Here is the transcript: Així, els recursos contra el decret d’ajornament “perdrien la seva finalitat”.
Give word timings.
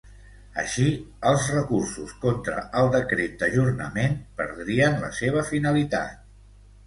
Així, 0.61 0.85
els 1.31 1.49
recursos 1.55 2.15
contra 2.23 2.63
el 2.81 2.89
decret 2.97 3.37
d’ajornament 3.43 4.17
“perdrien 4.41 4.97
la 5.03 5.11
seva 5.21 5.45
finalitat”. 5.53 6.19